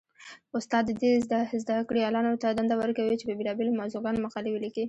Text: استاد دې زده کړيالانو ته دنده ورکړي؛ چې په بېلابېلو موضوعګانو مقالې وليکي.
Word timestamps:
استاد 0.57 0.85
دې 1.01 1.11
زده 1.65 1.77
کړيالانو 1.89 2.39
ته 2.41 2.47
دنده 2.57 2.75
ورکړي؛ 2.77 3.15
چې 3.19 3.25
په 3.29 3.33
بېلابېلو 3.39 3.77
موضوعګانو 3.79 4.23
مقالې 4.25 4.49
وليکي. 4.51 4.79